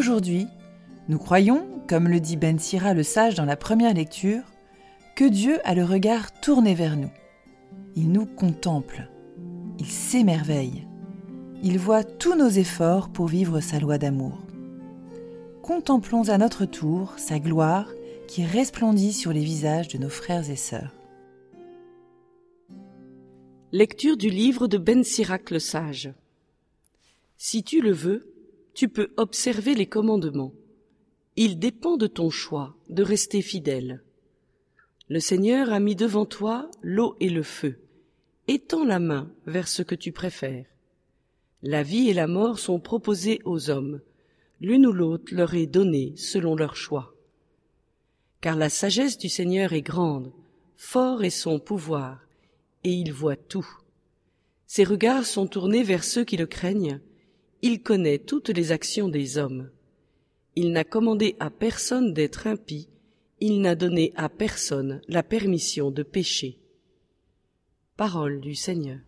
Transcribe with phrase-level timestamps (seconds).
[0.00, 0.46] Aujourd'hui,
[1.08, 4.44] nous croyons, comme le dit Ben Sira le sage dans la première lecture,
[5.14, 7.10] que Dieu a le regard tourné vers nous.
[7.96, 9.10] Il nous contemple,
[9.78, 10.88] il s'émerveille,
[11.62, 14.38] il voit tous nos efforts pour vivre sa loi d'amour.
[15.60, 17.92] Contemplons à notre tour sa gloire
[18.26, 20.94] qui resplendit sur les visages de nos frères et sœurs.
[23.70, 26.10] Lecture du livre de Ben Sirac le sage.
[27.36, 28.29] Si tu le veux,
[28.74, 30.52] tu peux observer les commandements.
[31.36, 34.02] Il dépend de ton choix de rester fidèle.
[35.08, 37.78] Le Seigneur a mis devant toi l'eau et le feu.
[38.48, 40.66] Étends la main vers ce que tu préfères.
[41.62, 44.00] La vie et la mort sont proposées aux hommes.
[44.60, 47.14] L'une ou l'autre leur est donnée selon leur choix
[48.40, 50.32] car la sagesse du Seigneur est grande,
[50.76, 52.26] fort est son pouvoir,
[52.84, 53.68] et il voit tout.
[54.66, 57.00] Ses regards sont tournés vers ceux qui le craignent,
[57.62, 59.70] il connaît toutes les actions des hommes.
[60.56, 62.88] Il n'a commandé à personne d'être impie,
[63.40, 66.58] il n'a donné à personne la permission de pécher.
[67.96, 68.98] Parole du Seigneur.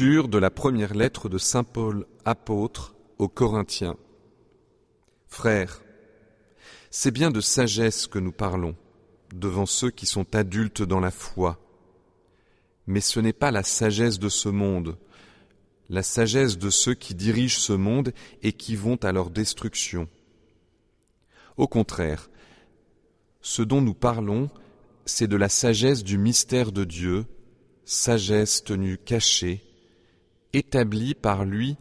[0.00, 3.98] De la première lettre de Saint Paul apôtre aux Corinthiens.
[5.26, 5.82] Frères,
[6.90, 8.74] c'est bien de sagesse que nous parlons
[9.34, 11.60] devant ceux qui sont adultes dans la foi.
[12.86, 14.96] Mais ce n'est pas la sagesse de ce monde,
[15.90, 20.08] la sagesse de ceux qui dirigent ce monde et qui vont à leur destruction.
[21.58, 22.30] Au contraire,
[23.42, 24.48] ce dont nous parlons,
[25.04, 27.26] c'est de la sagesse du mystère de Dieu,
[27.84, 29.62] sagesse tenue cachée,
[30.52, 31.76] établie par lui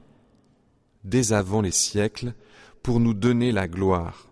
[1.04, 2.34] dès avant les siècles
[2.84, 4.28] pour nous donner la gloire.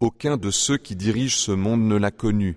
[0.00, 2.56] Aucun de ceux qui dirigent ce monde ne l'a connu,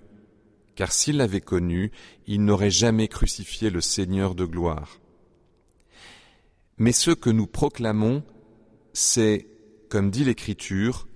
[0.74, 1.92] car s'il l'avait connu,
[2.26, 4.98] il n'aurait jamais crucifié le Seigneur de gloire.
[6.76, 8.22] Mais ce que nous proclamons,
[8.92, 9.46] c'est,
[9.88, 11.08] comme dit l'Écriture,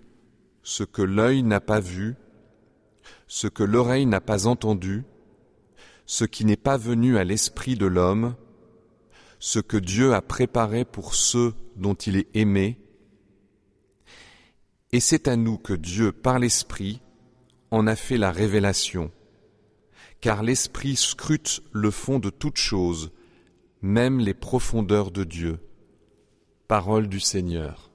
[0.63, 2.17] ce que l'œil n'a pas vu,
[3.27, 5.05] ce que l'oreille n'a pas entendu,
[6.07, 8.35] ce qui n'est pas venu à l'esprit de l'homme,
[9.45, 12.79] ce que Dieu a préparé pour ceux dont il est aimé,
[14.93, 17.01] et c'est à nous que Dieu, par l'Esprit,
[17.73, 19.11] en a fait la révélation,
[20.21, 23.11] car l'Esprit scrute le fond de toutes choses,
[23.81, 25.59] même les profondeurs de Dieu.
[26.69, 27.92] Parole du Seigneur.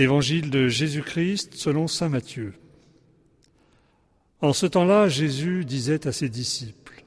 [0.00, 2.54] Évangile de Jésus-Christ selon Saint Matthieu.
[4.40, 7.04] En ce temps-là, Jésus disait à ses disciples,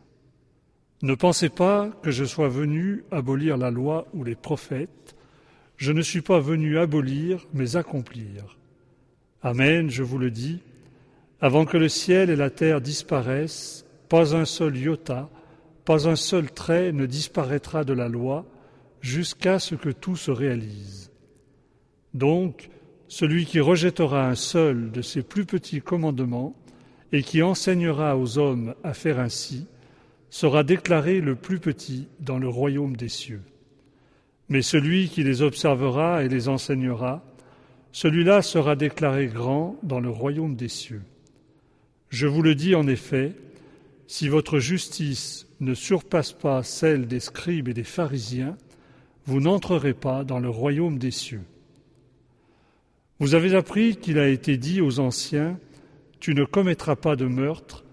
[1.01, 5.15] Ne pensez pas que je sois venu abolir la loi ou les prophètes,
[5.75, 8.59] je ne suis pas venu abolir, mais accomplir.
[9.41, 10.61] Amen, je vous le dis,
[11.41, 15.31] avant que le ciel et la terre disparaissent, pas un seul iota,
[15.83, 18.45] pas un seul trait ne disparaîtra de la loi,
[19.01, 21.11] jusqu'à ce que tout se réalise.
[22.13, 22.69] Donc,
[23.13, 26.55] celui qui rejettera un seul de ces plus petits commandements
[27.11, 29.67] et qui enseignera aux hommes à faire ainsi,
[30.31, 33.43] sera déclaré le plus petit dans le royaume des cieux.
[34.49, 37.23] Mais celui qui les observera et les enseignera,
[37.91, 41.03] celui-là sera déclaré grand dans le royaume des cieux.
[42.09, 43.33] Je vous le dis en effet,
[44.07, 48.57] si votre justice ne surpasse pas celle des scribes et des pharisiens,
[49.27, 51.43] vous n'entrerez pas dans le royaume des cieux.
[53.19, 55.59] Vous avez appris qu'il a été dit aux anciens,
[56.19, 57.83] Tu ne commettras pas de meurtre,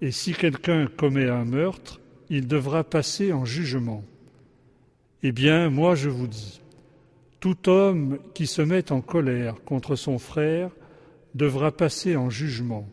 [0.00, 4.04] et si quelqu'un commet un meurtre, il devra passer en jugement.
[5.22, 6.60] Eh bien, moi je vous dis,
[7.40, 10.70] tout homme qui se met en colère contre son frère
[11.34, 12.88] devra passer en jugement.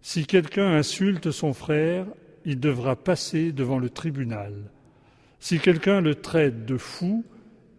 [0.00, 2.06] Si quelqu'un insulte son frère,
[2.44, 4.54] il devra passer devant le tribunal.
[5.40, 7.24] Si quelqu'un le traite de fou,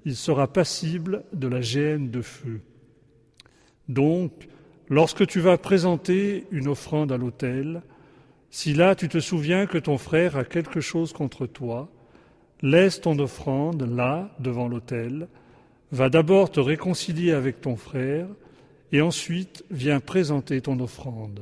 [0.05, 2.61] il sera passible de la géhenne de feu.
[3.89, 4.31] Donc,
[4.89, 7.81] lorsque tu vas présenter une offrande à l'autel,
[8.49, 11.89] si là tu te souviens que ton frère a quelque chose contre toi,
[12.61, 15.27] laisse ton offrande là, devant l'autel,
[15.91, 18.27] va d'abord te réconcilier avec ton frère,
[18.91, 21.41] et ensuite viens présenter ton offrande.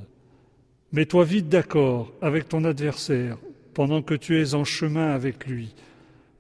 [0.91, 3.37] Mets-toi vite d'accord avec ton adversaire
[3.73, 5.73] pendant que tu es en chemin avec lui,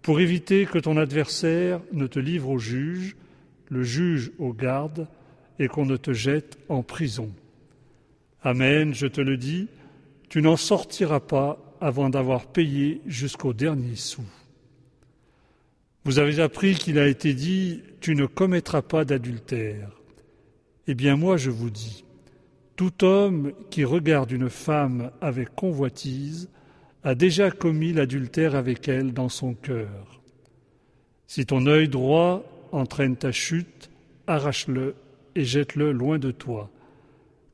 [0.01, 3.15] pour éviter que ton adversaire ne te livre au juge,
[3.69, 5.07] le juge au garde,
[5.59, 7.31] et qu'on ne te jette en prison.
[8.41, 9.67] Amen, je te le dis,
[10.29, 14.23] tu n'en sortiras pas avant d'avoir payé jusqu'au dernier sou.
[16.05, 19.89] Vous avez appris qu'il a été dit, tu ne commettras pas d'adultère.
[20.87, 22.03] Eh bien moi je vous dis,
[22.75, 26.49] tout homme qui regarde une femme avec convoitise
[27.03, 30.21] a déjà commis l'adultère avec elle dans son cœur.
[31.27, 33.89] Si ton œil droit entraîne ta chute,
[34.27, 34.95] arrache-le
[35.35, 36.69] et jette-le loin de toi.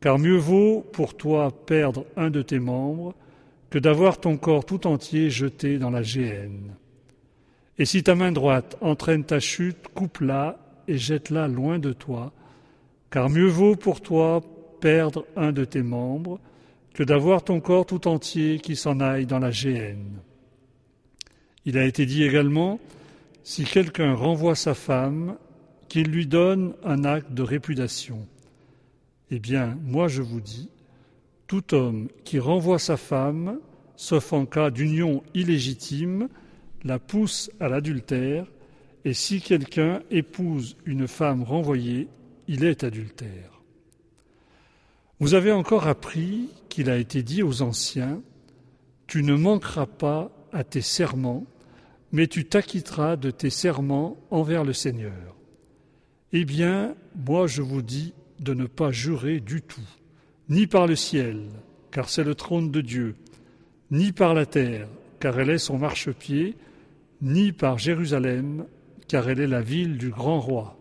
[0.02, 3.16] Car mieux vaut pour toi perdre un de tes membres
[3.70, 6.76] que d'avoir ton corps tout entier jeté dans la géhenne.
[7.78, 12.34] Et si ta main droite entraîne ta chute, coupe-la et jette-la loin de toi,
[13.12, 14.42] car mieux vaut pour toi
[14.82, 16.40] perdre un de tes membres
[16.94, 20.20] que d'avoir ton corps tout entier qui s'en aille dans la géhenne.
[21.66, 22.80] Il a été dit également,
[23.44, 25.38] si quelqu'un renvoie sa femme,
[25.90, 28.26] qu'il lui donne un acte de répudiation.
[29.32, 30.70] Eh bien, moi je vous dis,
[31.48, 33.60] tout homme qui renvoie sa femme,
[33.96, 36.30] sauf en cas d'union illégitime,
[36.84, 38.46] la pousse à l'adultère,
[39.04, 42.08] et si quelqu'un épouse une femme renvoyée,
[42.48, 43.62] il est adultère.
[45.20, 48.22] Vous avez encore appris qu'il a été dit aux anciens,
[49.08, 51.46] Tu ne manqueras pas à tes serments,
[52.12, 55.39] mais tu t'acquitteras de tes serments envers le Seigneur.
[56.32, 59.90] Eh bien, moi je vous dis de ne pas jurer du tout,
[60.48, 61.48] ni par le ciel,
[61.90, 63.16] car c'est le trône de Dieu,
[63.90, 64.88] ni par la terre,
[65.20, 66.56] car elle est son marchepied,
[67.24, 68.68] ni par Jérusalem,
[69.08, 70.78] car elle est la ville du grand roi.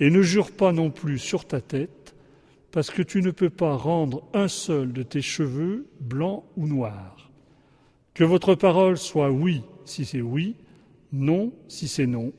[0.00, 2.14] Et ne jure pas non plus sur ta tête,
[2.72, 7.30] parce que tu ne peux pas rendre un seul de tes cheveux blanc ou noir.
[8.14, 10.56] Que votre parole soit oui si c'est oui,
[11.12, 12.32] non si c'est non,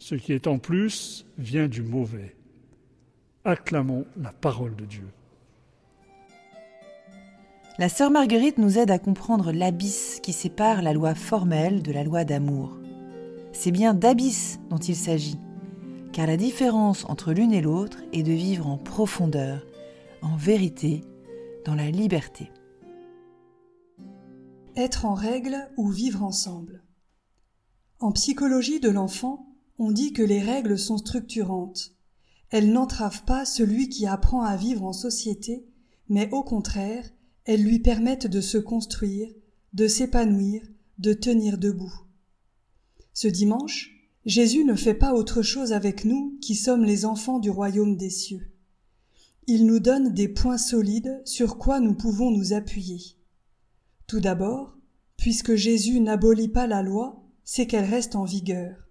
[0.00, 2.34] ce qui est en plus vient du mauvais.
[3.44, 5.06] Acclamons la parole de Dieu.
[7.78, 12.02] La sœur Marguerite nous aide à comprendre l'abysse qui sépare la loi formelle de la
[12.02, 12.78] loi d'amour.
[13.52, 15.38] C'est bien d'abysse dont il s'agit,
[16.12, 19.66] car la différence entre l'une et l'autre est de vivre en profondeur,
[20.22, 21.02] en vérité,
[21.66, 22.50] dans la liberté.
[24.76, 26.82] Être en règle ou vivre ensemble.
[27.98, 29.49] En psychologie de l'enfant,
[29.80, 31.92] on dit que les règles sont structurantes.
[32.50, 35.64] Elles n'entravent pas celui qui apprend à vivre en société,
[36.10, 37.08] mais au contraire,
[37.46, 39.32] elles lui permettent de se construire,
[39.72, 40.62] de s'épanouir,
[40.98, 41.94] de tenir debout.
[43.14, 43.90] Ce dimanche,
[44.26, 48.10] Jésus ne fait pas autre chose avec nous qui sommes les enfants du royaume des
[48.10, 48.52] cieux.
[49.46, 53.00] Il nous donne des points solides sur quoi nous pouvons nous appuyer.
[54.06, 54.76] Tout d'abord,
[55.16, 58.89] puisque Jésus n'abolit pas la loi, c'est qu'elle reste en vigueur.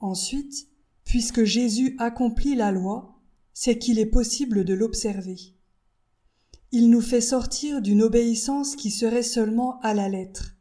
[0.00, 0.68] Ensuite,
[1.04, 3.20] puisque Jésus accomplit la loi,
[3.52, 5.36] c'est qu'il est possible de l'observer.
[6.70, 10.54] Il nous fait sortir d'une obéissance qui serait seulement à la lettre.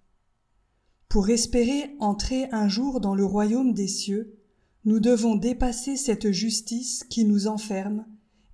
[1.10, 4.38] Pour espérer entrer un jour dans le royaume des cieux,
[4.86, 8.06] nous devons dépasser cette justice qui nous enferme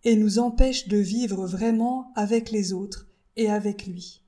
[0.03, 4.23] et nous empêche de vivre vraiment avec les autres et avec lui.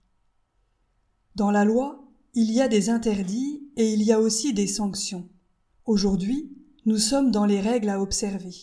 [1.35, 5.27] Dans la loi, il y a des interdits et il y a aussi des sanctions.
[5.85, 6.51] Aujourd'hui,
[6.87, 8.55] nous sommes dans les règles à observer.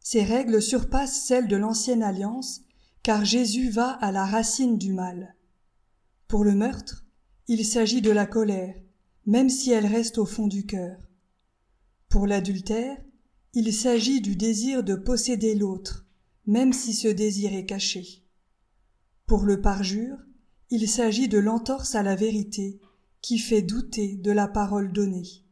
[0.00, 2.62] Ces règles surpassent celles de l'ancienne alliance,
[3.04, 5.36] car Jésus va à la racine du mal.
[6.26, 7.04] Pour le meurtre,
[7.46, 8.74] il s'agit de la colère,
[9.26, 10.98] même si elle reste au fond du cœur.
[12.08, 12.98] Pour l'adultère,
[13.54, 16.04] il s'agit du désir de posséder l'autre,
[16.46, 18.24] même si ce désir est caché.
[19.26, 20.18] Pour le parjure,
[20.70, 22.80] il s'agit de l'entorse à la vérité,
[23.22, 25.45] qui fait douter de la parole donnée.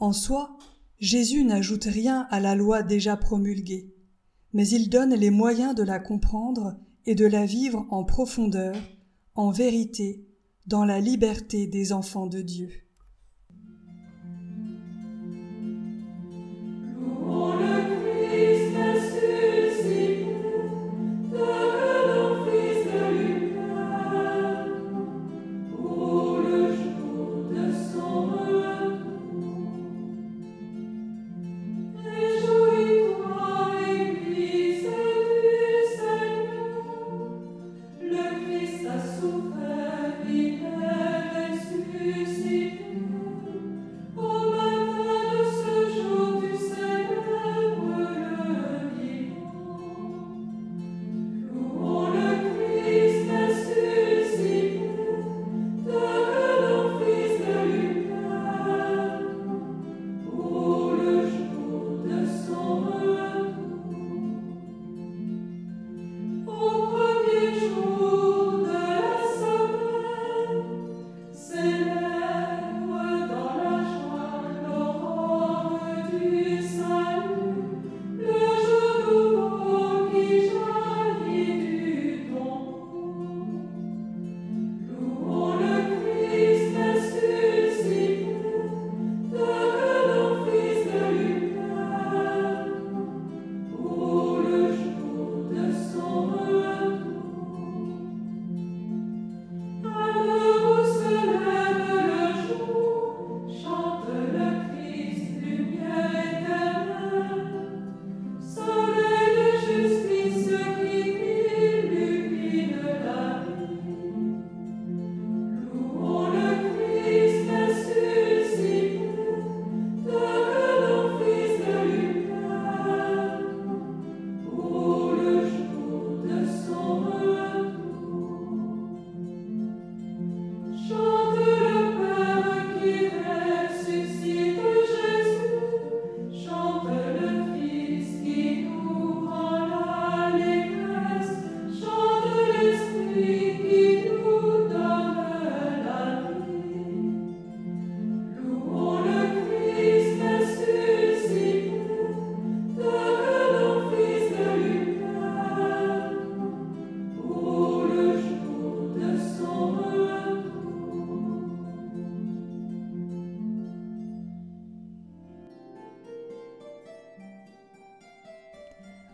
[0.00, 0.56] En soi,
[0.98, 3.94] Jésus n'ajoute rien à la loi déjà promulguée,
[4.54, 8.74] mais il donne les moyens de la comprendre et de la vivre en profondeur,
[9.34, 10.26] en vérité
[10.66, 12.70] dans la liberté des enfants de Dieu.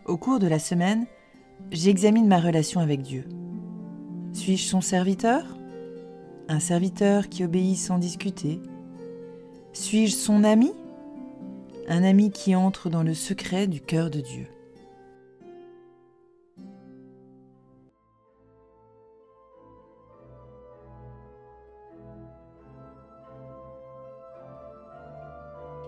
[0.07, 1.05] Au cours de la semaine,
[1.69, 3.25] j'examine ma relation avec Dieu.
[4.31, 5.43] Suis-je son serviteur?
[6.47, 8.61] Un serviteur qui obéit sans discuter.
[9.73, 10.71] Suis-je son ami?
[11.89, 14.47] Un ami qui entre dans le secret du cœur de Dieu